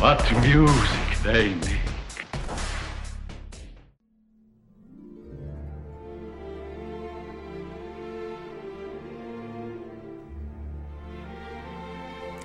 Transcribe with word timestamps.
What 0.00 0.24
music 0.40 1.22
they 1.22 1.54
make. 1.56 1.78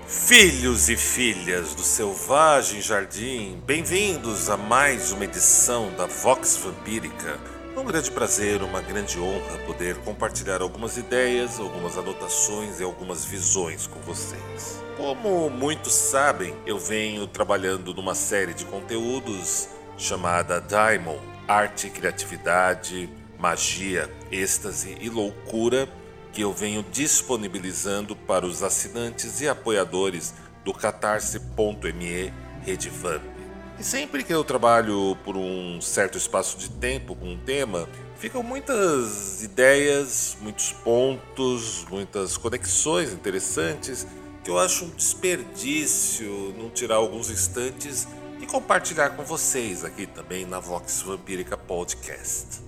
Filhos 0.05 0.89
e 0.89 0.97
filhas 0.97 1.73
do 1.73 1.81
selvagem 1.81 2.81
jardim, 2.81 3.63
bem-vindos 3.65 4.49
a 4.49 4.57
mais 4.57 5.13
uma 5.13 5.23
edição 5.23 5.93
da 5.95 6.07
Vox 6.07 6.57
Vampírica. 6.57 7.54
É 7.75 7.79
um 7.79 7.83
grande 7.83 8.09
prazer, 8.09 8.63
uma 8.63 8.81
grande 8.81 9.19
honra 9.19 9.57
poder 9.65 9.97
compartilhar 9.97 10.61
algumas 10.61 10.95
ideias, 10.95 11.59
algumas 11.59 11.97
anotações 11.97 12.79
e 12.79 12.83
algumas 12.83 13.25
visões 13.25 13.85
com 13.85 13.99
vocês. 13.99 14.81
Como 14.95 15.49
muitos 15.49 15.93
sabem, 15.93 16.55
eu 16.65 16.79
venho 16.79 17.27
trabalhando 17.27 17.93
numa 17.93 18.15
série 18.15 18.53
de 18.53 18.63
conteúdos 18.63 19.67
chamada 19.97 20.61
Daimon 20.61 21.19
Arte, 21.45 21.89
Criatividade, 21.89 23.09
Magia, 23.37 24.09
Êxtase 24.31 24.97
e 25.01 25.09
Loucura 25.09 25.89
que 26.31 26.41
eu 26.41 26.53
venho 26.53 26.83
disponibilizando 26.91 28.15
para 28.15 28.45
os 28.45 28.61
assinantes 28.63 29.41
e 29.41 29.47
apoiadores 29.47 30.33
do 30.63 30.73
catarse.me 30.73 32.33
Redvamp. 32.61 33.34
E 33.77 33.83
sempre 33.83 34.23
que 34.23 34.33
eu 34.33 34.43
trabalho 34.43 35.17
por 35.23 35.35
um 35.35 35.81
certo 35.81 36.17
espaço 36.17 36.57
de 36.57 36.69
tempo 36.69 37.15
com 37.15 37.33
um 37.33 37.37
tema, 37.37 37.89
ficam 38.17 38.41
muitas 38.41 39.43
ideias, 39.43 40.37
muitos 40.41 40.71
pontos, 40.71 41.85
muitas 41.89 42.37
conexões 42.37 43.11
interessantes 43.11 44.07
que 44.43 44.51
eu 44.51 44.59
acho 44.59 44.85
um 44.85 44.89
desperdício 44.89 46.53
não 46.55 46.69
tirar 46.69 46.97
alguns 46.97 47.31
instantes 47.31 48.07
e 48.39 48.45
compartilhar 48.45 49.09
com 49.09 49.23
vocês 49.23 49.83
aqui 49.83 50.05
também 50.05 50.45
na 50.45 50.59
Vox 50.59 51.01
Vampírica 51.01 51.57
Podcast. 51.57 52.61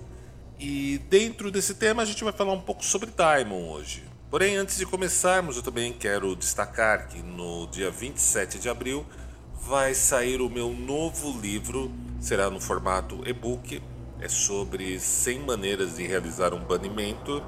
E 0.58 0.98
dentro 1.08 1.52
desse 1.52 1.74
tema 1.74 2.02
a 2.02 2.04
gente 2.04 2.24
vai 2.24 2.32
falar 2.32 2.52
um 2.52 2.60
pouco 2.60 2.84
sobre 2.84 3.10
Daimon 3.10 3.70
hoje. 3.70 4.02
Porém, 4.28 4.56
antes 4.56 4.76
de 4.76 4.84
começarmos, 4.84 5.56
eu 5.56 5.62
também 5.62 5.92
quero 5.92 6.34
destacar 6.34 7.08
que 7.08 7.22
no 7.22 7.66
dia 7.68 7.90
27 7.90 8.58
de 8.58 8.68
abril 8.68 9.06
vai 9.68 9.92
sair 9.92 10.40
o 10.40 10.48
meu 10.48 10.70
novo 10.70 11.38
livro, 11.38 11.92
será 12.18 12.48
no 12.48 12.58
formato 12.58 13.20
e-book, 13.28 13.82
é 14.18 14.26
sobre 14.26 14.98
100 14.98 15.40
maneiras 15.40 15.96
de 15.96 16.06
realizar 16.06 16.54
um 16.54 16.64
banimento. 16.64 17.42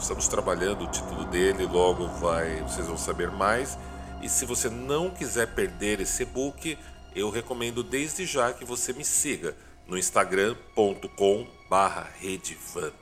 Estamos 0.00 0.26
trabalhando 0.26 0.84
o 0.84 0.90
título 0.90 1.26
dele, 1.26 1.66
logo 1.66 2.08
vai, 2.08 2.62
vocês 2.62 2.86
vão 2.86 2.96
saber 2.96 3.30
mais. 3.30 3.76
E 4.22 4.28
se 4.28 4.46
você 4.46 4.70
não 4.70 5.10
quiser 5.10 5.54
perder 5.54 6.00
esse 6.00 6.22
e-book, 6.22 6.78
eu 7.14 7.28
recomendo 7.28 7.82
desde 7.82 8.24
já 8.24 8.54
que 8.54 8.64
você 8.64 8.94
me 8.94 9.04
siga 9.04 9.54
no 9.86 9.98
instagram.com 9.98 11.46
barra 11.68 12.08
redevamp. 12.18 12.94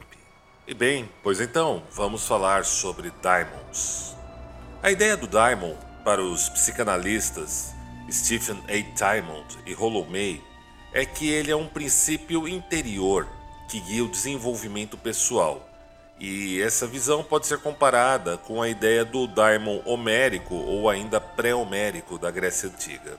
E 0.66 0.74
bem, 0.74 1.08
pois 1.22 1.40
então, 1.40 1.84
vamos 1.92 2.26
falar 2.26 2.64
sobre 2.64 3.12
Diamonds. 3.22 4.16
A 4.82 4.90
ideia 4.90 5.16
do 5.16 5.28
Diamond 5.28 5.78
para 6.04 6.20
os 6.20 6.48
psicanalistas 6.48 7.73
Stephen 8.10 8.62
A. 8.68 8.72
Diamond 8.96 9.58
e 9.66 9.72
Rollo 9.72 10.06
May 10.06 10.42
é 10.92 11.04
que 11.04 11.28
ele 11.28 11.50
é 11.50 11.56
um 11.56 11.66
princípio 11.66 12.46
interior 12.46 13.28
que 13.68 13.80
guia 13.80 14.04
o 14.04 14.08
desenvolvimento 14.08 14.96
pessoal. 14.96 15.68
E 16.20 16.60
essa 16.62 16.86
visão 16.86 17.24
pode 17.24 17.46
ser 17.46 17.58
comparada 17.58 18.38
com 18.38 18.62
a 18.62 18.68
ideia 18.68 19.04
do 19.04 19.26
daimon 19.26 19.80
homérico 19.84 20.54
ou 20.54 20.88
ainda 20.88 21.20
pré-homérico 21.20 22.18
da 22.18 22.30
Grécia 22.30 22.68
Antiga. 22.68 23.18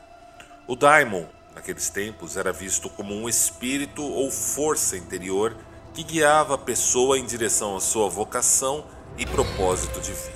O 0.66 0.75
daimon 0.75 1.25
naqueles 1.56 1.90
tempos, 1.90 2.35
era 2.35 2.51
visto 2.51 2.90
como 2.90 3.16
um 3.16 3.29
espírito 3.29 4.03
ou 4.03 4.29
força 4.29 4.97
interior 4.97 5.56
que 5.94 6.03
guiava 6.03 6.56
a 6.56 6.57
pessoa 6.57 7.18
em 7.18 7.25
direção 7.25 7.78
à 7.78 7.79
sua 7.79 8.09
vocação 8.09 8.85
e 9.18 9.25
propósito 9.25 10.01
de 10.01 10.12
vida. 10.12 10.35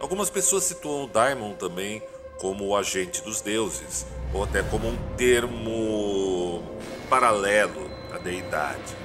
Algumas 0.00 0.30
pessoas 0.30 0.62
situam 0.62 1.04
o 1.04 1.08
daimon 1.08 1.54
também 1.54 2.00
como 2.38 2.66
o 2.66 2.76
agente 2.76 3.22
dos 3.22 3.40
deuses, 3.40 4.06
ou 4.32 4.44
até 4.44 4.62
como 4.62 4.88
um 4.88 4.96
termo 5.16 6.62
paralelo 7.08 7.90
à 8.12 8.18
deidade. 8.18 8.96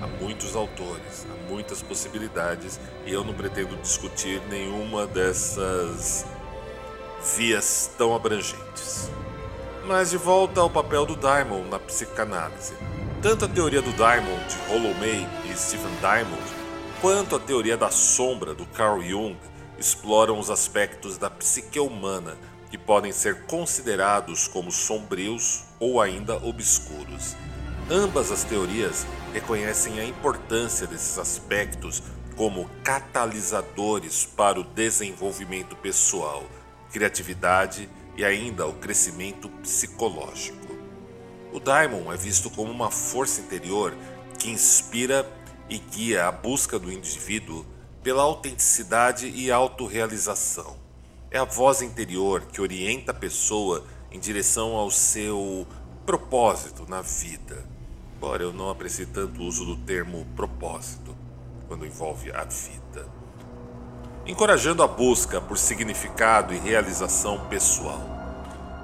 Há 0.00 0.06
muitos 0.06 0.56
autores, 0.56 1.26
há 1.30 1.50
muitas 1.50 1.82
possibilidades, 1.82 2.80
e 3.04 3.12
eu 3.12 3.22
não 3.22 3.34
pretendo 3.34 3.76
discutir 3.76 4.40
nenhuma 4.48 5.06
dessas 5.06 6.24
vias 7.36 7.90
tão 7.98 8.14
abrangentes. 8.14 9.10
Mas 9.86 10.10
de 10.10 10.16
volta 10.16 10.60
ao 10.60 10.70
papel 10.70 11.04
do 11.04 11.16
Diamond 11.16 11.68
na 11.68 11.78
psicanálise. 11.78 12.74
Tanto 13.20 13.44
a 13.44 13.48
teoria 13.48 13.82
do 13.82 13.92
Diamond 13.92 14.44
de 14.48 14.56
Rollo 14.68 14.94
May 14.94 15.28
e 15.44 15.54
Stephen 15.54 15.92
Diamond, 16.00 16.42
quanto 17.02 17.36
a 17.36 17.38
teoria 17.38 17.76
da 17.76 17.90
sombra 17.90 18.54
do 18.54 18.64
Carl 18.66 19.02
Jung 19.02 19.36
exploram 19.78 20.38
os 20.38 20.50
aspectos 20.50 21.18
da 21.18 21.28
psique 21.28 21.78
humana 21.78 22.36
que 22.70 22.78
podem 22.78 23.12
ser 23.12 23.42
considerados 23.46 24.46
como 24.46 24.70
sombrios 24.70 25.64
ou 25.78 26.00
ainda 26.00 26.36
obscuros. 26.36 27.36
Ambas 27.90 28.30
as 28.30 28.44
teorias 28.44 29.04
reconhecem 29.32 29.98
a 29.98 30.04
importância 30.04 30.86
desses 30.86 31.18
aspectos 31.18 32.02
como 32.36 32.70
catalisadores 32.84 34.24
para 34.24 34.60
o 34.60 34.64
desenvolvimento 34.64 35.74
pessoal, 35.76 36.44
criatividade 36.92 37.88
e 38.16 38.24
ainda 38.24 38.66
o 38.66 38.74
crescimento 38.74 39.48
psicológico. 39.62 40.78
O 41.52 41.58
Daimon 41.58 42.12
é 42.12 42.16
visto 42.16 42.48
como 42.48 42.70
uma 42.70 42.90
força 42.90 43.40
interior 43.40 43.92
que 44.38 44.50
inspira 44.50 45.28
e 45.68 45.78
guia 45.78 46.26
a 46.26 46.32
busca 46.32 46.78
do 46.78 46.92
indivíduo 46.92 47.66
pela 48.02 48.22
autenticidade 48.22 49.28
e 49.28 49.50
autorrealização. 49.50 50.89
É 51.30 51.38
a 51.38 51.44
voz 51.44 51.82
interior 51.82 52.42
que 52.42 52.60
orienta 52.60 53.12
a 53.12 53.14
pessoa 53.14 53.84
em 54.10 54.18
direção 54.18 54.74
ao 54.74 54.90
seu 54.90 55.66
propósito 56.04 56.84
na 56.88 57.02
vida. 57.02 57.64
Embora 58.16 58.42
eu 58.42 58.52
não 58.52 58.68
aprecie 58.68 59.06
tanto 59.06 59.40
o 59.40 59.44
uso 59.44 59.64
do 59.64 59.76
termo 59.76 60.26
propósito 60.34 61.16
quando 61.68 61.86
envolve 61.86 62.32
a 62.32 62.44
vida 62.44 63.20
encorajando 64.26 64.82
a 64.82 64.86
busca 64.86 65.40
por 65.40 65.58
significado 65.58 66.54
e 66.54 66.58
realização 66.58 67.48
pessoal. 67.48 68.00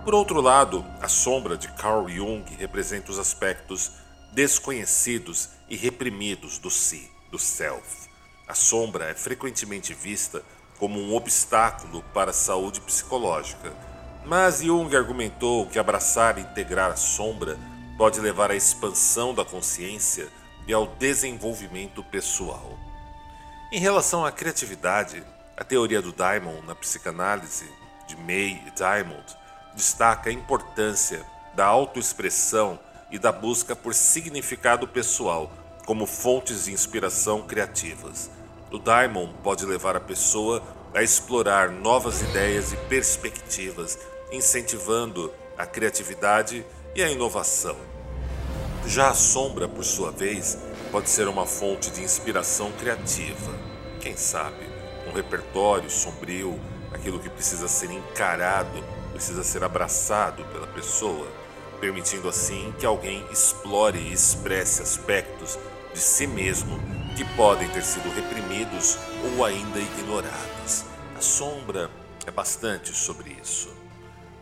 Por 0.05 0.15
outro 0.15 0.41
lado, 0.41 0.85
a 1.01 1.09
sombra 1.09 1.57
de 1.57 1.69
Carl 1.69 2.09
Jung 2.09 2.45
representa 2.57 3.11
os 3.11 3.19
aspectos 3.19 3.93
desconhecidos 4.33 5.51
e 5.69 5.77
reprimidos 5.77 6.59
do 6.59 6.71
si, 6.71 7.11
do 7.31 7.39
self. 7.39 8.09
A 8.49 8.55
sombra 8.55 9.07
é 9.07 9.15
frequentemente 9.15 9.95
vista 9.95 10.43
como 10.79 10.99
um 11.01 11.15
obstáculo 11.15 12.03
para 12.13 12.31
a 12.31 12.35
saúde 12.35 12.81
psicológica, 12.81 13.73
mas 14.25 14.61
Jung 14.61 14.95
argumentou 14.95 15.67
que 15.67 15.79
abraçar 15.79 16.39
e 16.39 16.43
integrar 16.43 16.91
a 16.91 16.97
sombra 16.97 17.59
pode 17.97 18.21
levar 18.21 18.51
à 18.51 18.57
expansão 18.57 19.35
da 19.35 19.45
consciência 19.45 20.29
e 20.67 20.73
ao 20.73 20.87
desenvolvimento 20.87 22.03
pessoal. 22.05 22.77
Em 23.73 23.79
relação 23.79 24.25
à 24.25 24.33
criatividade, 24.33 25.23
a 25.57 25.65
teoria 25.65 26.03
do 26.03 26.13
Diamond 26.13 26.67
na 26.67 26.75
psicanálise 26.75 27.71
de 28.07 28.17
May 28.17 28.63
e 28.67 28.71
Diamond 28.75 29.25
destaca 29.75 30.29
a 30.31 30.33
importância 30.33 31.25
da 31.55 31.65
autoexpressão 31.67 32.79
e 33.11 33.19
da 33.19 33.33
busca 33.33 33.75
por 33.75 33.95
significado 33.95 34.87
pessoal 34.87 35.51
como 35.87 36.07
fontes 36.07 36.65
de 36.65 36.73
inspiração 36.73 37.43
criativas. 37.43 38.31
O 38.71 38.79
Diamond 38.79 39.33
pode 39.43 39.65
levar 39.65 39.97
a 39.97 40.01
pessoa 40.01 40.63
a 40.97 41.03
explorar 41.03 41.71
novas 41.71 42.23
ideias 42.23 42.73
e 42.73 42.77
perspectivas, 42.89 43.99
incentivando 44.33 45.31
a 45.59 45.67
criatividade 45.67 46.65
e 46.95 47.03
a 47.03 47.11
inovação. 47.11 47.77
Já 48.87 49.11
a 49.11 49.15
sombra, 49.15 49.69
por 49.69 49.85
sua 49.85 50.11
vez, 50.11 50.57
pode 50.91 51.11
ser 51.11 51.29
uma 51.29 51.45
fonte 51.45 51.91
de 51.91 52.03
inspiração 52.03 52.73
criativa. 52.73 53.53
Quem 54.01 54.17
sabe, 54.17 54.67
um 55.07 55.13
repertório 55.13 55.91
sombrio, 55.91 56.59
aquilo 56.91 57.21
que 57.21 57.29
precisa 57.29 57.69
ser 57.69 57.91
encarado, 57.91 58.83
precisa 59.13 59.45
ser 59.45 59.63
abraçado 59.63 60.45
pela 60.47 60.67
pessoa. 60.67 61.27
permitindo 61.79 62.27
assim 62.27 62.75
que 62.79 62.87
alguém 62.87 63.23
explore 63.31 63.99
e 63.99 64.11
expresse 64.11 64.81
aspectos 64.81 65.59
de 65.93 66.01
si 66.01 66.27
mesmo 66.27 66.81
que 67.17 67.25
podem 67.35 67.67
ter 67.71 67.83
sido 67.83 68.11
reprimidos 68.15 68.99
ou 69.25 69.43
ainda 69.43 69.79
ignorados. 69.79 70.85
A 71.17 71.21
sombra 71.21 71.91
é 72.27 72.31
bastante 72.31 72.95
sobre 72.95 73.35
isso. 73.43 73.75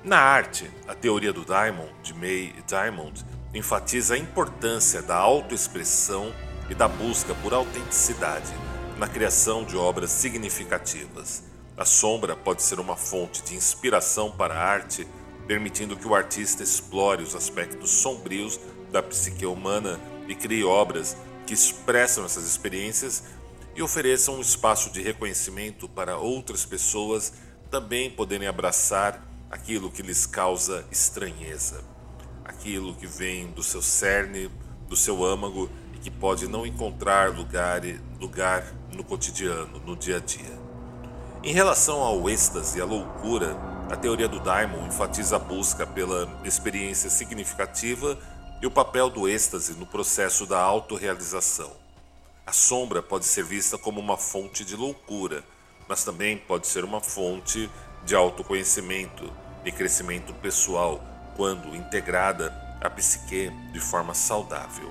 Na 0.03 0.19
arte, 0.19 0.69
a 0.89 0.95
teoria 0.95 1.33
do 1.33 1.45
Diamond, 1.45 1.93
de 2.03 2.13
May 2.13 2.53
Diamond, 2.67 3.25
enfatiza 3.55 4.15
a 4.15 4.19
importância 4.19 5.01
da 5.01 5.15
autoexpressão 5.15 6.35
e 6.69 6.75
da 6.75 6.89
busca 6.89 7.33
por 7.37 7.55
autenticidade 7.55 8.53
na 8.99 9.07
criação 9.07 9.65
de 9.65 9.77
obras 9.77 10.11
significativas. 10.11 11.45
A 11.77 11.85
sombra 11.85 12.35
pode 12.35 12.63
ser 12.63 12.81
uma 12.81 12.97
fonte 12.97 13.43
de 13.45 13.55
inspiração 13.55 14.33
para 14.33 14.55
a 14.55 14.65
arte, 14.65 15.07
permitindo 15.47 15.97
que 15.97 16.09
o 16.09 16.15
artista 16.15 16.63
explore 16.63 17.23
os 17.23 17.37
aspectos 17.37 17.91
sombrios 17.91 18.59
da 18.91 19.03
psique 19.03 19.47
humana 19.47 20.01
e 20.27 20.35
crie 20.35 20.65
obras 20.65 21.17
que 21.47 21.55
expressam 21.55 22.25
essas 22.25 22.45
experiências 22.45 23.23
e 23.77 23.83
ofereçam 23.83 24.37
um 24.37 24.41
espaço 24.41 24.91
de 24.91 25.03
reconhecimento 25.03 25.89
para 25.89 26.17
outras 26.17 26.65
pessoas 26.65 27.33
também 27.71 28.11
poderem 28.11 28.47
abraçar 28.47 29.23
aquilo 29.51 29.91
que 29.91 30.03
lhes 30.03 30.27
causa 30.27 30.85
estranheza, 30.91 31.83
aquilo 32.45 32.95
que 32.95 33.07
vem 33.07 33.49
do 33.49 33.63
seu 33.63 33.83
cerne, 33.83 34.51
do 34.89 34.97
seu 34.97 35.25
âmago 35.25 35.71
e 35.95 35.99
que 35.99 36.11
pode 36.11 36.47
não 36.47 36.67
encontrar 36.67 37.31
lugar, 37.31 37.81
lugar 38.21 38.65
no 38.93 39.03
cotidiano, 39.03 39.81
no 39.81 39.97
dia 39.97 40.19
a 40.19 40.21
dia. 40.21 40.65
Em 41.43 41.53
relação 41.53 42.01
ao 42.01 42.29
êxtase 42.31 42.79
e 42.79 42.81
à 42.81 42.85
loucura, 42.85 43.57
a 43.91 43.97
teoria 43.97 44.29
do 44.29 44.41
Daimon 44.41 44.87
enfatiza 44.87 45.37
a 45.37 45.39
busca 45.39 45.87
pela 45.87 46.41
experiência 46.45 47.11
significativa 47.11 48.19
e 48.65 48.67
o 48.67 48.71
papel 48.71 49.11
do 49.11 49.29
êxtase 49.29 49.75
no 49.75 49.85
processo 49.85 50.47
da 50.47 50.59
autorrealização. 50.59 51.71
A 52.47 52.53
sombra 52.53 53.03
pode 53.03 53.27
ser 53.27 53.45
vista 53.45 53.77
como 53.77 54.01
uma 54.01 54.17
fonte 54.17 54.65
de 54.65 54.75
loucura, 54.75 55.45
mas 55.87 56.03
também 56.03 56.39
pode 56.39 56.67
ser 56.67 56.83
uma 56.83 56.99
fonte 56.99 57.71
de 58.07 58.15
autoconhecimento 58.15 59.31
e 59.67 59.71
crescimento 59.71 60.33
pessoal 60.33 60.99
quando 61.37 61.77
integrada 61.77 62.55
à 62.81 62.89
psique 62.89 63.51
de 63.71 63.81
forma 63.81 64.15
saudável. 64.15 64.91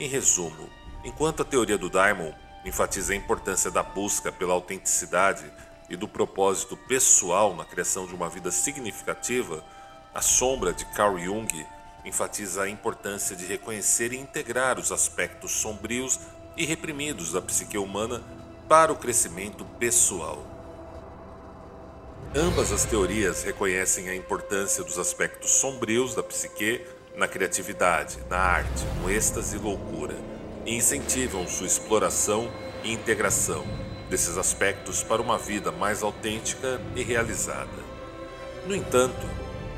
Em 0.00 0.08
resumo, 0.08 0.68
enquanto 1.04 1.42
a 1.42 1.44
teoria 1.44 1.78
do 1.78 1.88
Daimon 1.88 2.32
enfatiza 2.64 3.12
a 3.12 3.16
importância 3.16 3.70
da 3.70 3.84
busca 3.84 4.32
pela 4.32 4.52
autenticidade 4.52 5.48
e 5.88 5.94
do 5.94 6.08
propósito 6.08 6.76
pessoal 6.76 7.54
na 7.54 7.64
criação 7.64 8.04
de 8.04 8.16
uma 8.16 8.28
vida 8.28 8.50
significativa, 8.50 9.64
a 10.12 10.20
sombra 10.20 10.72
de 10.72 10.84
Carl 10.86 11.16
Jung 11.16 11.75
enfatiza 12.06 12.62
a 12.62 12.68
importância 12.68 13.34
de 13.34 13.44
reconhecer 13.44 14.12
e 14.12 14.16
integrar 14.16 14.78
os 14.78 14.92
aspectos 14.92 15.50
sombrios 15.50 16.20
e 16.56 16.64
reprimidos 16.64 17.32
da 17.32 17.42
psique 17.42 17.76
humana 17.76 18.22
para 18.68 18.92
o 18.92 18.96
crescimento 18.96 19.64
pessoal. 19.78 20.46
Ambas 22.34 22.70
as 22.70 22.84
teorias 22.84 23.42
reconhecem 23.42 24.08
a 24.08 24.14
importância 24.14 24.84
dos 24.84 24.98
aspectos 24.98 25.50
sombrios 25.50 26.14
da 26.14 26.22
psique 26.22 26.80
na 27.16 27.26
criatividade, 27.26 28.18
na 28.30 28.38
arte, 28.38 28.84
no 29.00 29.10
êxtase 29.10 29.56
e 29.56 29.58
loucura, 29.58 30.14
e 30.64 30.76
incentivam 30.76 31.46
sua 31.48 31.66
exploração 31.66 32.50
e 32.84 32.92
integração 32.92 33.64
desses 34.08 34.36
aspectos 34.36 35.02
para 35.02 35.22
uma 35.22 35.38
vida 35.38 35.72
mais 35.72 36.02
autêntica 36.02 36.80
e 36.94 37.02
realizada. 37.02 37.84
No 38.66 38.74
entanto, 38.74 39.26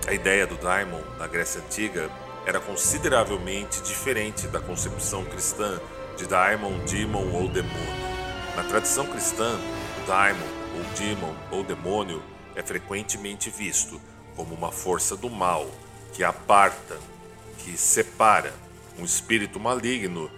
a 0.06 0.12
ideia 0.12 0.46
do 0.46 0.56
daimon 0.56 1.02
na 1.18 1.26
Grécia 1.26 1.60
Antiga 1.60 2.10
era 2.46 2.60
consideravelmente 2.60 3.82
diferente 3.82 4.46
da 4.46 4.60
concepção 4.60 5.24
cristã 5.24 5.80
de 6.16 6.26
daimon, 6.26 6.78
demon 6.86 7.30
ou 7.32 7.48
demônio. 7.48 8.08
Na 8.56 8.64
tradição 8.64 9.06
cristã, 9.06 9.58
o 10.02 10.06
daimon, 10.06 10.46
ou 10.74 10.84
demon, 10.96 11.34
ou 11.50 11.62
demônio, 11.62 12.22
é 12.56 12.62
frequentemente 12.62 13.50
visto 13.50 14.00
como 14.34 14.54
uma 14.54 14.72
força 14.72 15.16
do 15.16 15.28
mal 15.28 15.66
que 16.12 16.24
aparta, 16.24 16.96
que 17.58 17.76
separa, 17.76 18.52
um 18.98 19.04
espírito 19.04 19.60
maligno 19.60 20.30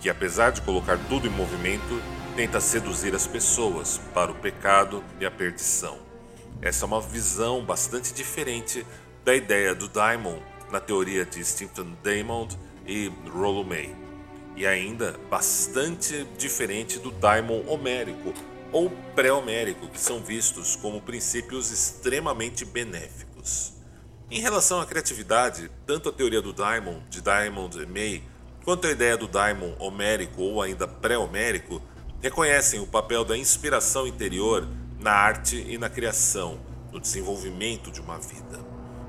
que, 0.00 0.08
apesar 0.08 0.50
de 0.50 0.62
colocar 0.62 0.98
tudo 1.08 1.26
em 1.26 1.30
movimento, 1.30 2.02
tenta 2.34 2.60
seduzir 2.60 3.14
as 3.14 3.26
pessoas 3.26 4.00
para 4.14 4.32
o 4.32 4.34
pecado 4.34 5.04
e 5.20 5.26
a 5.26 5.30
perdição. 5.30 6.09
Essa 6.62 6.84
é 6.84 6.86
uma 6.86 7.00
visão 7.00 7.64
bastante 7.64 8.12
diferente 8.12 8.86
da 9.24 9.34
ideia 9.34 9.74
do 9.74 9.88
Daimon 9.88 10.38
na 10.70 10.78
teoria 10.78 11.24
de 11.24 11.42
Stephen 11.42 11.96
Diamond 12.02 12.56
e 12.86 13.10
Rollo 13.30 13.64
May, 13.64 13.96
e 14.54 14.66
ainda 14.66 15.18
bastante 15.30 16.26
diferente 16.36 16.98
do 16.98 17.10
Daimon 17.10 17.64
homérico 17.66 18.34
ou 18.70 18.90
pré-homérico, 19.14 19.88
que 19.88 19.98
são 19.98 20.20
vistos 20.20 20.76
como 20.76 21.00
princípios 21.00 21.70
extremamente 21.70 22.64
benéficos. 22.66 23.72
Em 24.30 24.40
relação 24.40 24.80
à 24.80 24.86
criatividade, 24.86 25.70
tanto 25.86 26.10
a 26.10 26.12
teoria 26.12 26.42
do 26.42 26.52
Daimon, 26.52 27.00
de 27.08 27.22
Diamond 27.22 27.80
e 27.80 27.86
May, 27.86 28.22
quanto 28.64 28.86
a 28.86 28.90
ideia 28.90 29.16
do 29.16 29.26
Daimon 29.26 29.74
homérico 29.78 30.42
ou 30.42 30.60
ainda 30.60 30.86
pré-homérico 30.86 31.82
reconhecem 32.20 32.80
o 32.80 32.86
papel 32.86 33.24
da 33.24 33.36
inspiração 33.36 34.06
interior 34.06 34.68
na 35.00 35.12
arte 35.12 35.56
e 35.56 35.78
na 35.78 35.88
criação, 35.88 36.60
no 36.92 37.00
desenvolvimento 37.00 37.90
de 37.90 38.00
uma 38.00 38.18
vida. 38.18 38.60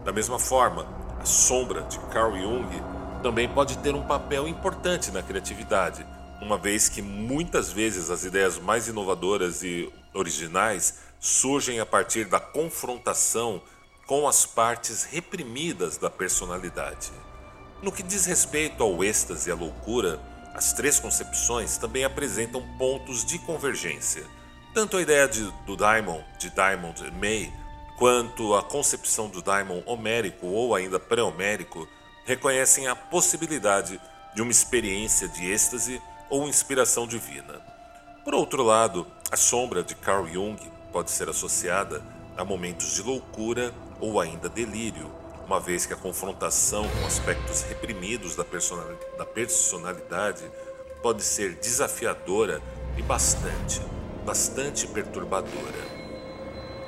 Da 0.05 0.11
mesma 0.13 0.39
forma, 0.39 0.87
a 1.19 1.25
sombra 1.25 1.81
de 1.81 1.99
Carl 2.11 2.35
Jung 2.37 2.81
também 3.21 3.47
pode 3.49 3.77
ter 3.79 3.93
um 3.93 4.01
papel 4.01 4.47
importante 4.47 5.11
na 5.11 5.21
criatividade, 5.21 6.05
uma 6.41 6.57
vez 6.57 6.87
que 6.87 7.01
muitas 7.01 7.71
vezes 7.71 8.09
as 8.09 8.23
ideias 8.23 8.57
mais 8.57 8.87
inovadoras 8.87 9.63
e 9.63 9.91
originais 10.13 10.99
surgem 11.19 11.79
a 11.79 11.85
partir 11.85 12.25
da 12.25 12.39
confrontação 12.39 13.61
com 14.07 14.27
as 14.27 14.45
partes 14.45 15.03
reprimidas 15.03 15.97
da 15.97 16.09
personalidade. 16.09 17.11
No 17.81 17.91
que 17.91 18.01
diz 18.01 18.25
respeito 18.25 18.81
ao 18.81 19.03
êxtase 19.03 19.49
e 19.49 19.51
à 19.51 19.55
loucura, 19.55 20.19
as 20.53 20.71
três 20.73 20.99
concepções 20.99 21.77
também 21.77 22.03
apresentam 22.05 22.65
pontos 22.77 23.25
de 23.25 23.37
convergência. 23.39 24.23
Tanto 24.73 24.95
a 24.95 25.01
ideia 25.01 25.27
de, 25.27 25.51
do 25.65 25.75
daimon, 25.75 26.21
de 26.39 26.49
Diamond 26.49 27.11
May, 27.11 27.51
quanto 27.97 28.55
a 28.55 28.63
concepção 28.63 29.27
do 29.27 29.41
daimon 29.41 29.83
homérico 29.85 30.47
ou 30.47 30.73
ainda 30.73 30.97
pré-homérico 30.97 31.85
reconhecem 32.25 32.87
a 32.87 32.95
possibilidade 32.95 33.99
de 34.33 34.41
uma 34.41 34.49
experiência 34.49 35.27
de 35.27 35.51
êxtase 35.51 36.01
ou 36.29 36.47
inspiração 36.47 37.05
divina. 37.05 37.59
Por 38.23 38.33
outro 38.33 38.63
lado, 38.63 39.05
a 39.29 39.35
sombra 39.35 39.83
de 39.83 39.93
Carl 39.93 40.25
Jung 40.25 40.57
pode 40.93 41.11
ser 41.11 41.27
associada 41.27 42.01
a 42.37 42.45
momentos 42.45 42.95
de 42.95 43.01
loucura 43.01 43.73
ou 43.99 44.21
ainda 44.21 44.47
delírio, 44.47 45.11
uma 45.45 45.59
vez 45.59 45.85
que 45.85 45.93
a 45.93 45.97
confrontação 45.97 46.87
com 46.87 47.05
aspectos 47.05 47.63
reprimidos 47.63 48.37
da 48.37 48.45
personalidade 49.25 50.49
pode 51.03 51.23
ser 51.23 51.55
desafiadora 51.55 52.61
e 52.97 53.01
bastante, 53.01 53.81
bastante 54.25 54.87
perturbadora. 54.87 56.01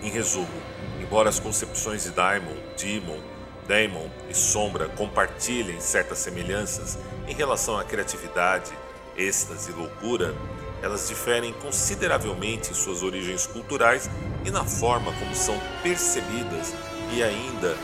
Em 0.01 0.09
resumo, 0.09 0.47
embora 1.01 1.29
as 1.29 1.39
concepções 1.39 2.03
de 2.03 2.11
Daimon, 2.11 2.55
Demon, 2.77 3.19
Daemon 3.67 4.09
e 4.29 4.33
Sombra 4.33 4.89
compartilhem 4.89 5.79
certas 5.79 6.19
semelhanças 6.19 6.97
em 7.27 7.33
relação 7.33 7.77
à 7.77 7.83
criatividade, 7.83 8.71
êxtase 9.17 9.71
e 9.71 9.73
loucura, 9.73 10.35
elas 10.81 11.07
diferem 11.07 11.53
consideravelmente 11.53 12.71
em 12.71 12.73
suas 12.73 13.01
origens 13.01 13.47
culturais 13.47 14.09
e 14.45 14.51
na 14.51 14.65
forma 14.65 15.13
como 15.13 15.33
são 15.33 15.57
percebidas 15.81 16.73
e 17.13 17.23
ainda 17.23 17.77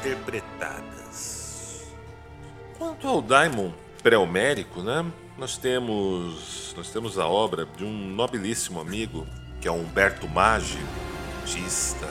interpretadas. 0.00 1.84
Quanto 2.76 3.06
ao 3.06 3.22
Daimon 3.22 3.70
pré-homérico, 4.02 4.82
né? 4.82 5.06
Nós 5.38 5.56
temos, 5.56 6.61
nós 6.74 6.90
temos 6.90 7.18
a 7.18 7.26
obra 7.26 7.66
de 7.66 7.84
um 7.84 7.92
nobilíssimo 7.92 8.80
amigo, 8.80 9.26
que 9.60 9.68
é 9.68 9.70
Humberto 9.70 10.28
Maggi, 10.28 10.78
artista, 11.40 12.08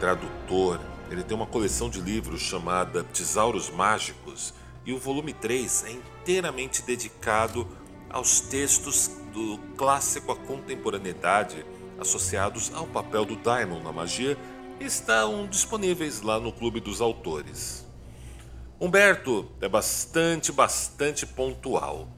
tradutor. 0.00 0.80
Ele 1.10 1.22
tem 1.22 1.36
uma 1.36 1.46
coleção 1.46 1.88
de 1.88 2.00
livros 2.00 2.40
chamada 2.40 3.04
Tesauros 3.04 3.70
Mágicos, 3.70 4.54
e 4.84 4.92
o 4.92 4.98
volume 4.98 5.32
3 5.32 5.84
é 5.84 5.92
inteiramente 5.92 6.82
dedicado 6.82 7.66
aos 8.10 8.40
textos 8.40 9.10
do 9.32 9.58
clássico 9.76 10.32
à 10.32 10.36
contemporaneidade 10.36 11.64
associados 11.98 12.72
ao 12.74 12.86
papel 12.86 13.24
do 13.24 13.36
Daimon 13.36 13.82
na 13.82 13.92
magia 13.92 14.36
estão 14.80 15.46
disponíveis 15.46 16.20
lá 16.20 16.38
no 16.38 16.52
Clube 16.52 16.80
dos 16.80 17.00
Autores. 17.00 17.86
Humberto 18.80 19.48
é 19.60 19.68
bastante, 19.68 20.52
bastante 20.52 21.24
pontual. 21.24 22.08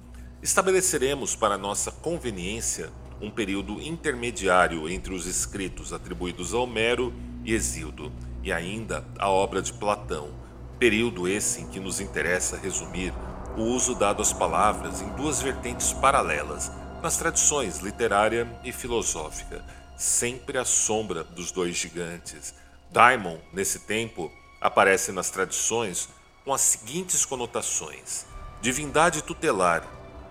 Estabeleceremos 0.43 1.35
para 1.35 1.57
nossa 1.57 1.91
conveniência 1.91 2.91
um 3.21 3.31
período 3.31 3.81
intermediário 3.81 4.89
entre 4.89 5.15
os 5.15 5.27
escritos 5.27 5.93
atribuídos 5.93 6.53
a 6.53 6.59
Homero 6.59 7.13
e 7.45 7.55
Exildo, 7.55 8.13
e 8.43 8.53
ainda 8.53 9.05
a 9.19 9.29
obra 9.29 9.63
de 9.63 9.73
Platão, 9.73 10.47
Período 10.79 11.27
esse 11.27 11.63
em 11.63 11.67
que 11.69 11.81
nos 11.81 12.01
interessa 12.01 12.59
resumir 12.59 13.13
o 13.57 13.63
uso 13.63 13.95
dado 13.95 14.21
às 14.21 14.31
palavras 14.31 15.01
em 15.01 15.09
duas 15.11 15.41
vertentes 15.41 15.95
paralelas, 15.95 16.71
nas 17.03 17.17
tradições 17.17 17.79
literária 17.79 18.47
e 18.63 18.71
filosófica, 18.73 19.65
sempre 19.97 20.59
à 20.59 20.67
sombra 20.67 21.25
dos 21.25 21.51
dois 21.51 21.75
gigantes. 21.75 22.55
Daimon, 22.91 23.39
nesse 23.55 23.81
tempo, 23.81 24.31
aparece 24.61 25.13
nas 25.13 25.31
tradições 25.31 26.11
com 26.45 26.53
as 26.53 26.61
seguintes 26.61 27.25
conotações: 27.25 28.27
divindade 28.61 29.23
tutelar, 29.23 29.83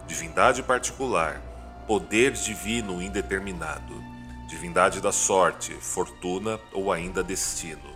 divindade 0.08 0.62
particular, 0.64 1.42
poder 1.88 2.32
divino 2.32 3.02
indeterminado, 3.02 4.04
divindade 4.48 5.02
da 5.02 5.12
sorte, 5.12 5.74
fortuna 5.74 6.60
ou 6.72 6.92
ainda 6.92 7.24
destino, 7.24 7.96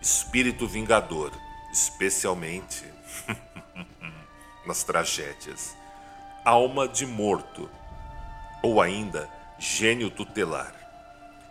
espírito 0.00 0.66
vingador, 0.66 1.32
especialmente 1.72 2.84
nas 4.66 4.82
tragédias, 4.82 5.76
alma 6.44 6.88
de 6.88 7.06
morto 7.06 7.68
ou 8.62 8.80
ainda 8.80 9.28
gênio 9.58 10.10
tutelar. 10.10 10.74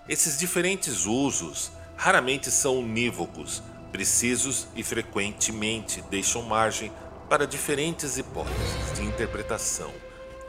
Esses 0.07 0.37
diferentes 0.37 1.05
usos 1.05 1.71
raramente 1.95 2.49
são 2.49 2.79
unívocos, 2.79 3.61
precisos 3.91 4.67
e 4.75 4.83
frequentemente 4.83 6.01
deixam 6.09 6.41
margem 6.41 6.91
para 7.31 7.47
diferentes 7.47 8.17
hipóteses 8.17 8.93
de 8.93 9.05
interpretação. 9.05 9.89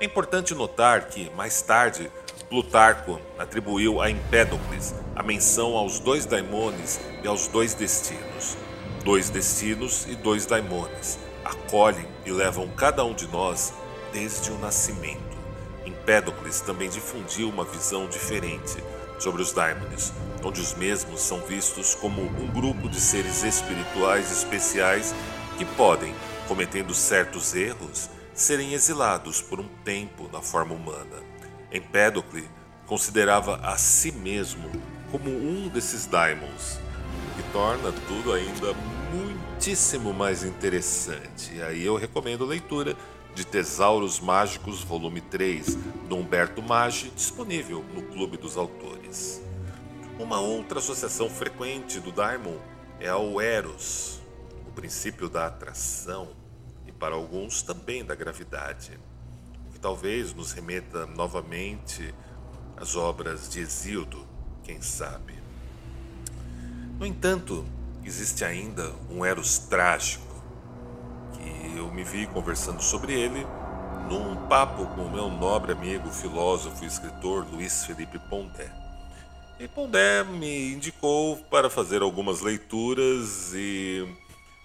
É 0.01 0.05
importante 0.05 0.53
notar 0.53 1.05
que, 1.05 1.31
mais 1.31 1.63
tarde, 1.63 2.11
Plutarco 2.49 3.21
atribuiu 3.39 4.01
a 4.01 4.11
Empédocles 4.11 4.93
a 5.15 5.23
menção 5.23 5.77
aos 5.77 6.01
dois 6.01 6.27
daimones 6.27 6.99
e 7.23 7.29
aos 7.29 7.47
dois 7.47 7.73
destinos. 7.73 8.57
Dois 9.05 9.31
destinos 9.31 10.07
e 10.09 10.17
dois 10.17 10.45
daimones 10.45 11.21
acolhem 11.45 12.09
e 12.27 12.33
levam 12.33 12.69
cada 12.71 13.05
um 13.05 13.15
de 13.15 13.29
nós 13.29 13.73
desde 14.13 14.51
o 14.51 14.59
nascimento. 14.59 15.39
Empédocles 15.87 16.63
também 16.63 16.91
difundiu 16.91 17.49
uma 17.49 17.65
visão 17.65 18.09
diferente 18.09 18.83
sobre 19.21 19.41
os 19.41 19.53
daimones, 19.53 20.13
onde 20.43 20.61
os 20.61 20.75
mesmos 20.75 21.21
são 21.21 21.39
vistos 21.43 21.95
como 21.95 22.23
um 22.23 22.49
grupo 22.49 22.89
de 22.89 23.01
seres 23.01 23.45
espirituais 23.45 24.33
especiais 24.33 25.15
que 25.57 25.65
podem, 25.65 26.13
cometendo 26.53 26.93
certos 26.93 27.55
erros, 27.55 28.11
serem 28.35 28.75
exilados 28.75 29.41
por 29.41 29.59
um 29.59 29.67
tempo 29.83 30.29
na 30.31 30.43
forma 30.43 30.75
humana. 30.75 31.23
Empédocle 31.73 32.47
considerava 32.87 33.57
a 33.63 33.79
si 33.79 34.13
mesmo 34.13 34.71
como 35.11 35.31
um 35.31 35.69
desses 35.69 36.05
daimons, 36.05 36.79
o 36.79 37.37
que 37.37 37.53
torna 37.53 37.91
tudo 38.07 38.35
ainda 38.35 38.75
muitíssimo 39.11 40.13
mais 40.13 40.45
interessante. 40.45 41.55
E 41.55 41.63
aí 41.63 41.87
eu 41.87 41.97
recomendo 41.97 42.45
a 42.45 42.49
leitura 42.49 42.99
de 43.35 43.47
Tesauros 43.47 44.21
Mágicos, 44.21 44.85
volume 44.85 45.23
3, 45.23 45.75
do 46.07 46.17
Humberto 46.17 46.61
Maggi, 46.61 47.11
disponível 47.17 47.83
no 47.95 48.03
Clube 48.03 48.37
dos 48.37 48.59
Autores. 48.59 49.41
Uma 50.19 50.39
outra 50.39 50.81
associação 50.81 51.31
frequente 51.31 51.99
do 51.99 52.13
Daimon 52.13 52.59
é 53.01 53.09
ao 53.09 53.41
Eros, 53.41 54.21
o 54.69 54.71
princípio 54.73 55.31
da 55.31 55.47
atração 55.47 56.42
para 57.03 57.17
alguns 57.17 57.63
também 57.63 58.05
da 58.05 58.15
gravidade, 58.15 58.97
que 59.73 59.81
talvez 59.81 60.33
nos 60.33 60.53
remeta 60.53 61.05
novamente 61.05 62.15
às 62.77 62.95
obras 62.95 63.49
de 63.49 63.59
Exildo, 63.59 64.25
quem 64.63 64.81
sabe. 64.81 65.35
No 67.01 67.05
entanto, 67.05 67.67
existe 68.05 68.45
ainda 68.45 68.95
um 69.11 69.27
Eros 69.27 69.59
trágico 69.59 70.33
e 71.41 71.77
eu 71.77 71.91
me 71.91 72.05
vi 72.05 72.25
conversando 72.29 72.81
sobre 72.81 73.15
ele 73.15 73.45
num 74.09 74.37
papo 74.47 74.87
com 74.95 75.03
o 75.03 75.11
meu 75.11 75.29
nobre 75.29 75.73
amigo, 75.73 76.09
filósofo 76.09 76.85
e 76.85 76.87
escritor 76.87 77.45
Luiz 77.53 77.85
Felipe 77.85 78.21
Pondé. 78.31 78.71
E 79.59 79.67
Pondé 79.67 80.23
me 80.23 80.75
indicou 80.75 81.37
para 81.51 81.69
fazer 81.69 82.01
algumas 82.01 82.41
leituras 82.41 83.53
e 83.55 84.07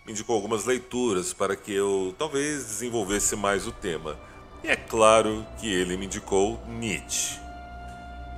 me 0.08 0.14
indicou 0.14 0.38
algumas 0.38 0.64
leituras 0.64 1.34
para 1.34 1.54
que 1.54 1.74
eu 1.74 2.16
talvez 2.18 2.64
desenvolvesse 2.64 3.36
mais 3.36 3.68
o 3.68 3.74
tema. 3.74 4.18
E 4.64 4.70
é 4.70 4.76
claro 4.78 5.46
que 5.60 5.70
ele 5.70 5.98
me 5.98 6.06
indicou 6.06 6.64
Nietzsche. 6.66 7.38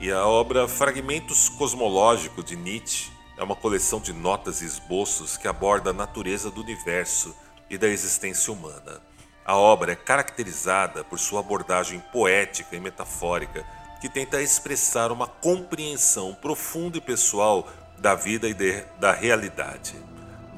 E 0.01 0.11
a 0.11 0.25
obra 0.25 0.67
Fragmentos 0.67 1.47
Cosmológicos 1.47 2.43
de 2.43 2.55
Nietzsche 2.55 3.11
é 3.37 3.43
uma 3.43 3.55
coleção 3.55 4.01
de 4.01 4.11
notas 4.11 4.63
e 4.63 4.65
esboços 4.65 5.37
que 5.37 5.47
aborda 5.47 5.91
a 5.91 5.93
natureza 5.93 6.49
do 6.49 6.59
universo 6.59 7.35
e 7.69 7.77
da 7.77 7.87
existência 7.87 8.51
humana. 8.51 8.99
A 9.45 9.55
obra 9.55 9.91
é 9.91 9.95
caracterizada 9.95 11.03
por 11.03 11.19
sua 11.19 11.41
abordagem 11.41 11.99
poética 12.11 12.75
e 12.75 12.79
metafórica, 12.79 13.63
que 14.01 14.09
tenta 14.09 14.41
expressar 14.41 15.11
uma 15.11 15.27
compreensão 15.27 16.33
profunda 16.33 16.97
e 16.97 17.01
pessoal 17.01 17.67
da 17.99 18.15
vida 18.15 18.47
e 18.49 18.55
de, 18.55 18.81
da 18.99 19.11
realidade. 19.11 20.08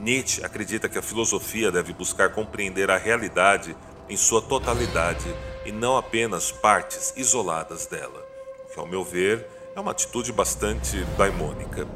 Nietzsche 0.01 0.43
acredita 0.43 0.89
que 0.89 0.97
a 0.97 1.01
filosofia 1.01 1.71
deve 1.71 1.93
buscar 1.93 2.31
compreender 2.31 2.89
a 2.89 2.97
realidade 2.97 3.77
em 4.09 4.17
sua 4.17 4.41
totalidade 4.41 5.25
e 5.63 5.71
não 5.71 5.95
apenas 5.95 6.51
partes 6.51 7.13
isoladas 7.15 7.85
dela, 7.85 8.25
que, 8.73 8.79
ao 8.79 8.87
meu 8.87 9.03
ver, 9.03 9.45
é 9.75 9.79
uma 9.79 9.91
atitude 9.91 10.33
bastante 10.33 10.97
daimônica. 11.19 11.87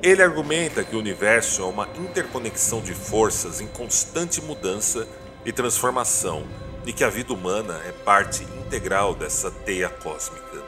Ele 0.00 0.22
argumenta 0.22 0.84
que 0.84 0.94
o 0.94 0.98
universo 1.00 1.62
é 1.62 1.64
uma 1.64 1.88
interconexão 1.98 2.80
de 2.80 2.94
forças 2.94 3.60
em 3.60 3.66
constante 3.66 4.40
mudança 4.40 5.04
e 5.44 5.50
transformação 5.50 6.46
e 6.86 6.92
que 6.92 7.02
a 7.02 7.10
vida 7.10 7.32
humana 7.32 7.82
é 7.84 7.90
parte 7.90 8.44
integral 8.44 9.12
dessa 9.12 9.50
teia 9.50 9.88
cósmica. 9.88 10.62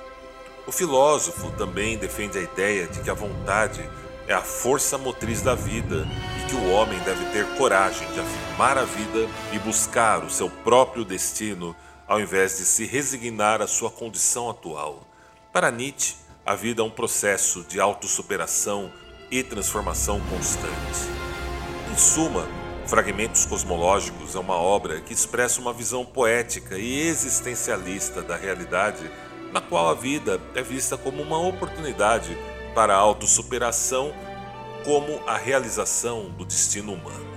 O 0.66 0.72
filósofo 0.72 1.52
também 1.52 1.96
defende 1.96 2.38
a 2.38 2.42
ideia 2.42 2.88
de 2.88 3.00
que 3.00 3.08
a 3.08 3.14
vontade 3.14 3.88
é 4.30 4.32
a 4.32 4.42
força 4.42 4.96
motriz 4.96 5.42
da 5.42 5.56
vida 5.56 6.06
e 6.38 6.48
que 6.48 6.54
o 6.54 6.70
homem 6.70 6.96
deve 7.00 7.24
ter 7.32 7.44
coragem 7.56 8.06
de 8.12 8.20
afirmar 8.20 8.78
a 8.78 8.84
vida 8.84 9.28
e 9.52 9.58
buscar 9.58 10.22
o 10.22 10.30
seu 10.30 10.48
próprio 10.48 11.04
destino 11.04 11.74
ao 12.06 12.20
invés 12.20 12.58
de 12.58 12.64
se 12.64 12.86
resignar 12.86 13.60
à 13.60 13.66
sua 13.66 13.90
condição 13.90 14.48
atual. 14.48 15.04
Para 15.52 15.72
Nietzsche, 15.72 16.14
a 16.46 16.54
vida 16.54 16.80
é 16.80 16.84
um 16.84 16.90
processo 16.90 17.64
de 17.64 17.80
autossuperação 17.80 18.92
e 19.32 19.42
transformação 19.42 20.20
constante. 20.20 21.10
Em 21.92 21.96
suma, 21.96 22.46
Fragmentos 22.86 23.44
Cosmológicos 23.44 24.36
é 24.36 24.38
uma 24.38 24.54
obra 24.54 25.00
que 25.00 25.12
expressa 25.12 25.60
uma 25.60 25.72
visão 25.72 26.04
poética 26.04 26.78
e 26.78 27.00
existencialista 27.00 28.22
da 28.22 28.36
realidade, 28.36 29.10
na 29.52 29.60
qual 29.60 29.88
a 29.88 29.94
vida 29.94 30.40
é 30.54 30.62
vista 30.62 30.96
como 30.96 31.20
uma 31.20 31.38
oportunidade 31.40 32.38
para 32.74 32.94
a 32.94 32.98
autossuperação, 32.98 34.12
como 34.84 35.20
a 35.26 35.36
realização 35.36 36.30
do 36.30 36.44
destino 36.44 36.94
humano. 36.94 37.30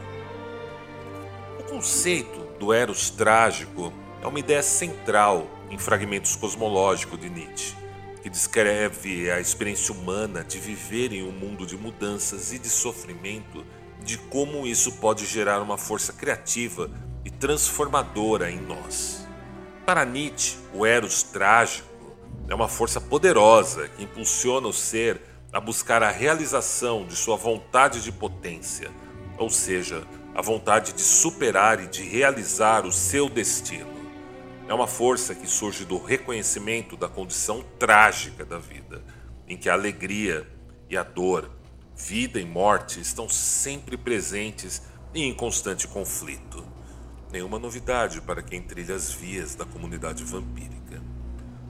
O 1.60 1.64
conceito 1.64 2.40
do 2.60 2.74
Eros 2.74 3.10
trágico 3.10 3.92
é 4.22 4.28
uma 4.28 4.40
ideia 4.40 4.64
central 4.64 5.48
em 5.70 5.78
Fragmentos 5.78 6.36
Cosmológicos 6.36 7.20
de 7.20 7.30
Nietzsche 7.30 7.84
que 8.24 8.30
descreve 8.30 9.30
a 9.30 9.42
experiência 9.42 9.94
humana 9.94 10.46
de 10.46 10.58
viver 10.58 11.12
em 11.12 11.24
um 11.24 11.32
mundo 11.34 11.66
de 11.66 11.76
mudanças 11.76 12.54
e 12.54 12.58
de 12.58 12.70
sofrimento, 12.70 13.66
de 14.02 14.18
como 14.18 14.66
isso 14.66 14.94
pode 14.94 15.26
gerar 15.26 15.62
uma 15.62 15.78
força 15.78 16.14
criativa 16.14 16.90
e 17.26 17.30
transformadora 17.30 18.50
em 18.50 18.62
nós. 18.62 19.28
Para 19.86 20.06
Nietzsche, 20.06 20.56
o 20.74 20.86
Eros 20.86 21.22
trágico 21.22 21.90
é 22.48 22.56
uma 22.56 22.68
força 22.68 23.00
poderosa 23.00 23.88
que 23.88 24.04
impulsiona 24.04 24.68
o 24.68 24.74
ser 24.74 25.22
a 25.52 25.60
buscar 25.60 26.02
a 26.02 26.12
realização 26.12 27.06
de 27.06 27.16
sua 27.16 27.38
vontade 27.38 28.02
de 28.02 28.12
potência, 28.12 28.92
ou 29.38 29.50
seja, 29.50 30.06
a 30.36 30.42
vontade 30.42 30.94
de 30.94 31.02
superar 31.02 31.80
e 31.80 31.88
de 31.88 32.02
realizar 32.04 32.86
o 32.86 32.92
seu 32.92 33.30
destino. 33.30 33.94
É 34.68 34.74
uma 34.74 34.88
força 34.88 35.36
que 35.36 35.48
surge 35.48 35.86
do 35.86 35.98
reconhecimento 35.98 36.98
da 36.98 37.08
condição 37.08 37.64
trágica 37.78 38.46
da 38.46 38.58
vida, 38.58 39.04
em 39.48 39.58
que 39.58 39.70
a 39.70 39.74
alegria 39.74 40.48
e 40.90 40.98
a 40.98 41.04
dor, 41.04 41.52
vida 41.96 42.40
e 42.40 42.46
morte 42.46 43.00
estão 43.00 43.30
sempre 43.30 43.98
presentes 43.98 44.82
e 45.14 45.24
em 45.24 45.34
constante 45.34 45.88
conflito. 45.88 46.66
Nenhuma 47.32 47.60
novidade 47.60 48.22
para 48.22 48.42
quem 48.42 48.62
trilha 48.62 48.96
as 48.96 49.12
vias 49.12 49.54
da 49.56 49.66
comunidade 49.66 50.24
vampírica. 50.24 50.83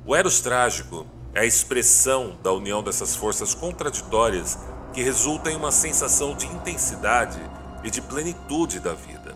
O 0.05 0.13
Eros 0.13 0.41
trágico 0.41 1.07
é 1.33 1.39
a 1.39 1.45
expressão 1.45 2.37
da 2.43 2.51
união 2.51 2.83
dessas 2.83 3.15
forças 3.15 3.55
contraditórias 3.55 4.57
que 4.93 5.01
resulta 5.01 5.49
em 5.49 5.55
uma 5.55 5.71
sensação 5.71 6.35
de 6.35 6.45
intensidade 6.45 7.39
e 7.85 7.89
de 7.89 8.01
plenitude 8.01 8.81
da 8.81 8.93
vida. 8.93 9.33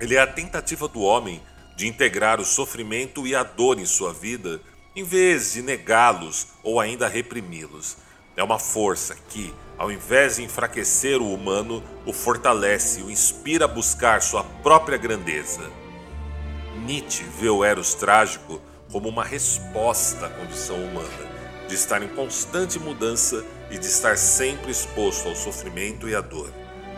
Ele 0.00 0.14
é 0.14 0.20
a 0.20 0.28
tentativa 0.28 0.86
do 0.86 1.00
homem 1.00 1.42
de 1.76 1.88
integrar 1.88 2.40
o 2.40 2.44
sofrimento 2.44 3.26
e 3.26 3.34
a 3.34 3.42
dor 3.42 3.80
em 3.80 3.84
sua 3.84 4.12
vida, 4.12 4.60
em 4.94 5.02
vez 5.02 5.54
de 5.54 5.62
negá-los 5.62 6.46
ou 6.62 6.78
ainda 6.78 7.08
reprimi-los. 7.08 7.96
É 8.36 8.44
uma 8.44 8.60
força 8.60 9.16
que, 9.28 9.52
ao 9.76 9.90
invés 9.90 10.36
de 10.36 10.44
enfraquecer 10.44 11.20
o 11.20 11.34
humano, 11.34 11.82
o 12.06 12.12
fortalece 12.12 13.00
e 13.00 13.02
o 13.02 13.10
inspira 13.10 13.64
a 13.64 13.68
buscar 13.68 14.22
sua 14.22 14.44
própria 14.62 14.96
grandeza. 14.96 15.68
Nietzsche 16.86 17.24
vê 17.24 17.48
o 17.48 17.64
Eros 17.64 17.94
trágico 17.94 18.62
como 18.90 19.08
uma 19.08 19.24
resposta 19.24 20.26
à 20.26 20.30
condição 20.30 20.76
humana, 20.76 21.30
de 21.68 21.74
estar 21.74 22.02
em 22.02 22.08
constante 22.08 22.78
mudança 22.78 23.44
e 23.70 23.78
de 23.78 23.86
estar 23.86 24.18
sempre 24.18 24.70
exposto 24.70 25.28
ao 25.28 25.36
sofrimento 25.36 26.08
e 26.08 26.14
à 26.14 26.20
dor. 26.20 26.52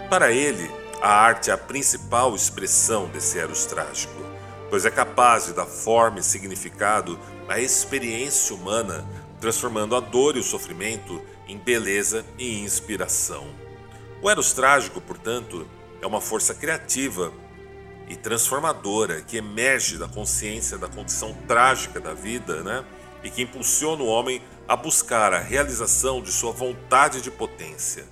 Para 0.09 0.33
ele, 0.33 0.71
a 1.01 1.11
arte 1.11 1.51
é 1.51 1.53
a 1.53 1.59
principal 1.59 2.35
expressão 2.35 3.09
desse 3.09 3.39
Eros 3.39 3.67
trágico, 3.67 4.23
pois 4.71 4.87
é 4.87 4.91
capaz 4.91 5.47
de 5.47 5.53
dar 5.53 5.67
forma 5.67 6.21
e 6.21 6.23
significado 6.23 7.19
à 7.49 7.59
experiência 7.59 8.55
humana, 8.55 9.07
transformando 9.41 9.95
a 9.95 10.01
dor 10.01 10.37
e 10.37 10.41
o 10.41 10.45
sofrimento 10.45 11.21
em 11.47 11.59
beleza 11.59 12.25
e 12.39 12.61
inspiração. 12.61 13.47
O 14.23 14.31
Eros 14.31 14.53
trágico, 14.53 15.01
portanto, 15.01 15.67
é 16.01 16.07
uma 16.07 16.21
força 16.21 16.55
criativa 16.55 17.33
e 18.09 18.17
transformadora 18.17 19.23
que 19.23 19.37
emerge 19.37 19.99
da 19.99 20.09
consciência 20.09 20.77
da 20.79 20.89
condição 20.89 21.35
trágica 21.47 22.01
da 22.01 22.15
vida, 22.15 22.63
né? 22.63 22.85
E 23.23 23.31
que 23.31 23.43
impulsiona 23.43 24.03
o 24.03 24.07
homem 24.07 24.43
a 24.69 24.77
buscar 24.77 25.33
a 25.33 25.39
realização 25.39 26.21
de 26.21 26.33
sua 26.33 26.53
vontade 26.53 27.21
de 27.21 27.31
potência. 27.31 28.05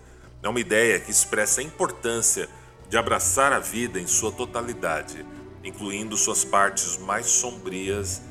É 0.42 0.48
uma 0.48 0.60
ideia 0.60 0.98
que 1.00 1.10
expressa 1.10 1.60
a 1.60 1.64
importância 1.64 2.48
de 2.88 2.96
abraçar 2.96 3.52
a 3.52 3.58
vida 3.58 4.00
em 4.00 4.06
sua 4.06 4.32
totalidade, 4.32 5.24
incluindo 5.62 6.16
suas 6.16 6.44
partes 6.44 6.96
mais 6.96 7.26
sombrias 7.26 8.22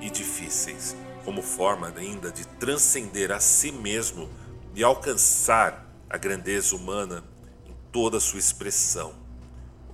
e 0.00 0.08
difíceis, 0.08 0.96
como 1.24 1.42
forma 1.42 1.92
ainda 1.96 2.30
de 2.30 2.46
transcender 2.46 3.32
a 3.32 3.40
si 3.40 3.72
mesmo 3.72 4.30
e 4.74 4.84
alcançar 4.84 5.86
a 6.08 6.16
grandeza 6.16 6.76
humana 6.76 7.24
em 7.66 7.74
toda 7.90 8.18
a 8.18 8.20
sua 8.20 8.38
expressão. 8.38 9.25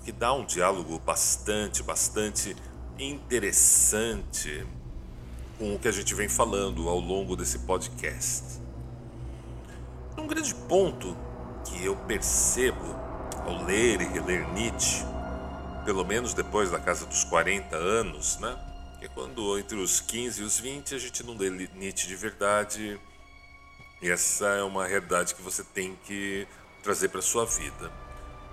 Que 0.04 0.12
dá 0.12 0.32
um 0.32 0.44
diálogo 0.44 0.98
bastante, 0.98 1.82
bastante 1.82 2.56
interessante 2.98 4.66
com 5.58 5.74
o 5.74 5.78
que 5.78 5.88
a 5.88 5.92
gente 5.92 6.14
vem 6.14 6.28
falando 6.28 6.88
ao 6.88 6.98
longo 6.98 7.36
desse 7.36 7.60
podcast. 7.60 8.60
Um 10.18 10.26
grande 10.26 10.54
ponto 10.54 11.16
que 11.64 11.84
eu 11.84 11.96
percebo 11.96 12.96
ao 13.46 13.64
ler 13.64 14.00
e 14.00 14.04
reler 14.04 14.48
Nietzsche, 14.52 15.04
pelo 15.84 16.04
menos 16.04 16.34
depois 16.34 16.70
da 16.70 16.78
casa 16.78 17.06
dos 17.06 17.24
40 17.24 17.76
anos, 17.76 18.38
né? 18.38 18.56
Que 18.98 19.06
é 19.06 19.08
quando 19.08 19.58
entre 19.58 19.76
os 19.76 20.00
15 20.00 20.42
e 20.42 20.44
os 20.44 20.58
20 20.60 20.94
a 20.94 20.98
gente 20.98 21.24
não 21.24 21.36
lê 21.36 21.50
Nietzsche 21.50 22.06
de 22.06 22.16
verdade. 22.16 23.00
E 24.00 24.10
essa 24.10 24.46
é 24.46 24.62
uma 24.62 24.86
realidade 24.86 25.34
que 25.34 25.42
você 25.42 25.62
tem 25.62 25.96
que 26.04 26.46
trazer 26.82 27.08
para 27.08 27.22
sua 27.22 27.46
vida. 27.46 27.90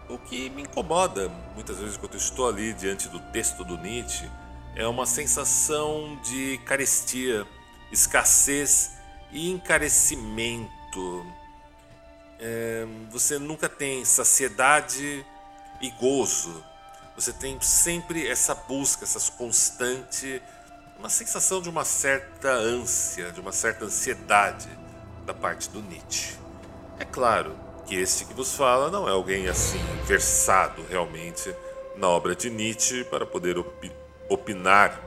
O 0.10 0.18
que 0.18 0.50
me 0.50 0.64
incomoda 0.64 1.30
muitas 1.54 1.78
vezes 1.78 1.96
quando 1.96 2.18
estou 2.18 2.50
ali 2.50 2.74
diante 2.74 3.08
do 3.08 3.20
texto 3.32 3.64
do 3.64 3.78
Nietzsche 3.78 4.28
é 4.76 4.88
uma 4.88 5.06
sensação 5.06 6.20
de 6.24 6.58
carestia, 6.66 7.46
escassez 7.92 8.98
e 9.32 9.52
encarecimento 9.52 11.26
é, 12.40 12.88
você 13.12 13.38
nunca 13.38 13.68
tem 13.68 14.04
saciedade 14.06 15.26
e 15.82 15.92
gozo. 15.92 16.64
Você 17.16 17.34
tem 17.34 17.60
sempre 17.62 18.28
essa 18.28 18.56
busca, 18.56 19.04
essa 19.04 19.32
constante, 19.34 20.42
uma 20.98 21.10
sensação 21.10 21.62
de 21.62 21.70
uma 21.70 21.84
certa 21.84 22.50
ânsia, 22.50 23.32
de 23.32 23.42
uma 23.42 23.52
certa 23.52 23.86
ansiedade 23.86 24.70
da 25.26 25.34
parte 25.34 25.70
do 25.70 25.82
Nietzsche. 25.82 26.36
É 26.98 27.06
claro 27.06 27.69
que 27.90 27.96
este 27.96 28.24
que 28.24 28.36
vos 28.36 28.54
fala 28.54 28.92
não 28.92 29.10
é 29.10 29.12
alguém 29.12 29.48
assim 29.48 29.80
versado 30.06 30.86
realmente 30.88 31.52
na 31.98 32.08
obra 32.08 32.36
de 32.36 32.48
Nietzsche 32.48 33.04
para 33.04 33.26
poder 33.26 33.58
opinar 34.30 35.02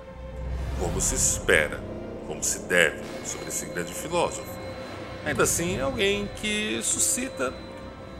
como 0.81 1.01
se 1.01 1.14
espera, 1.14 1.81
como 2.27 2.42
se 2.42 2.59
deve 2.62 3.01
sobre 3.25 3.49
esse 3.51 3.66
grande 3.66 3.95
filósofo. 3.95 4.51
Ainda 5.25 5.45
assim, 5.45 5.79
é 5.79 5.83
alguém 5.83 6.29
que 6.40 6.81
suscita 6.83 7.55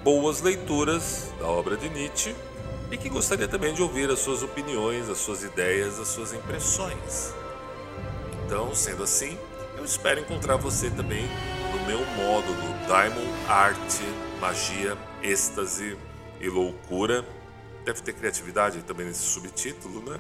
boas 0.05 0.41
leituras 0.41 1.33
da 1.41 1.49
obra 1.49 1.77
de 1.77 1.89
Nietzsche 1.89 2.33
e 2.89 2.97
que 2.97 3.09
gostaria 3.09 3.49
também 3.49 3.75
de 3.75 3.83
ouvir 3.83 4.09
as 4.11 4.21
suas 4.21 4.45
opiniões, 4.45 5.09
as 5.09 5.19
suas 5.19 5.43
ideias, 5.43 5.99
as 5.99 6.07
suas 6.07 6.33
impressões. 6.33 7.35
Então, 8.47 8.73
sendo 8.73 9.03
assim, 9.03 9.37
eu 9.77 9.85
espero 9.85 10.21
encontrar 10.21 10.55
você 10.55 10.89
também 10.89 11.29
no 11.73 11.85
meu 11.85 11.99
módulo 12.17 12.63
Diamond 12.87 13.29
Arte, 13.49 14.05
Magia, 14.43 14.99
Êxtase 15.23 15.97
e 16.41 16.49
Loucura. 16.49 17.25
Deve 17.85 18.03
ter 18.03 18.13
criatividade 18.13 18.83
também 18.83 19.07
nesse 19.07 19.23
subtítulo, 19.23 20.03
né? 20.11 20.19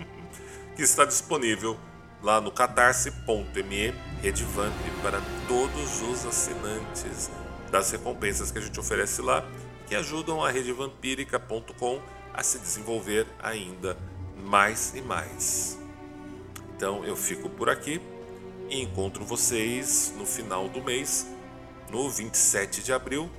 que 0.74 0.80
está 0.80 1.04
disponível 1.04 1.78
lá 2.22 2.40
no 2.40 2.50
catarse.me 2.50 3.94
Redvamp 4.22 4.74
para 5.02 5.20
todos 5.46 6.00
os 6.00 6.24
assinantes 6.24 7.30
das 7.70 7.90
recompensas 7.90 8.50
que 8.50 8.56
a 8.56 8.62
gente 8.62 8.80
oferece 8.80 9.20
lá, 9.20 9.46
que 9.86 9.94
ajudam 9.94 10.42
a 10.42 10.50
redevampírica.com 10.50 12.00
a 12.32 12.42
se 12.42 12.58
desenvolver 12.60 13.26
ainda 13.42 13.94
mais 14.42 14.94
e 14.94 15.02
mais. 15.02 15.78
Então 16.74 17.04
eu 17.04 17.14
fico 17.14 17.50
por 17.50 17.68
aqui 17.68 18.00
e 18.70 18.80
encontro 18.80 19.22
vocês 19.22 20.14
no 20.16 20.24
final 20.24 20.66
do 20.66 20.82
mês, 20.82 21.26
no 21.90 22.08
27 22.08 22.82
de 22.82 22.90
abril, 22.94 23.30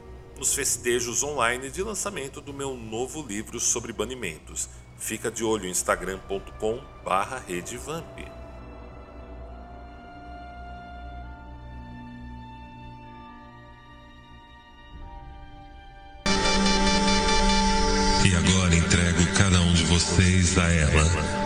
nos 0.41 0.53
festejos 0.55 1.21
online 1.21 1.69
de 1.69 1.83
lançamento 1.83 2.41
do 2.41 2.51
meu 2.51 2.75
novo 2.75 3.21
livro 3.21 3.59
sobre 3.59 3.93
banimentos. 3.93 4.67
Fica 4.97 5.29
de 5.29 5.43
olho 5.43 5.67
em 5.67 5.69
instagram.com/redevamp. 5.69 8.17
E 18.25 18.35
agora 18.35 18.75
entrego 18.75 19.23
cada 19.37 19.61
um 19.61 19.73
de 19.75 19.83
vocês 19.83 20.57
a 20.57 20.67
ela, 20.71 21.03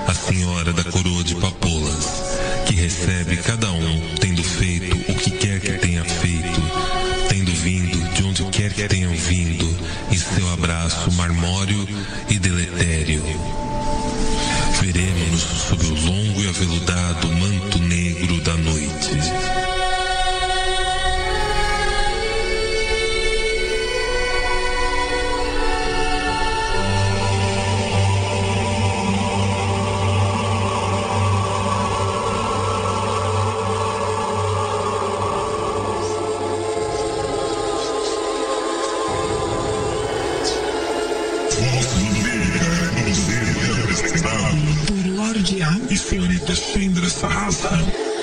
a 0.07 0.13
senhora 0.13 0.71
da 0.71 0.85
coroa 0.85 1.21
de 1.21 1.35
papoulas, 1.35 2.31
que 2.65 2.75
recebe 2.75 3.35
cada 3.43 3.69
um 3.73 4.15
tendo 4.21 4.41
feito 4.41 4.95
o 5.11 5.15
que 5.15 5.31
quer 5.31 5.59
que 5.59 5.73
tenha 5.79 6.05
feito, 6.05 6.61
tendo 7.27 7.51
vindo 7.51 8.04
quer 8.55 8.71
que 8.71 8.87
tenham 8.87 9.13
vindo, 9.13 9.65
em 10.09 10.17
seu 10.17 10.49
abraço 10.53 11.11
marmório 11.11 11.85
e 12.29 12.39
deletério. 12.39 13.21
Veremos 14.81 15.41
sob 15.41 15.85
o 15.85 16.05
longo 16.05 16.41
e 16.41 16.47
aveludado 16.47 17.27
manto 17.33 17.79
negro 17.79 18.39
da 18.39 18.55
noite. 18.55 19.74
Por 45.35 45.41
Lorde 45.41 45.61
A 45.61 45.77
e 45.89 45.97
senhorita 45.97 46.55
Sandra 46.55 47.09
Sarrafa. 47.09 48.14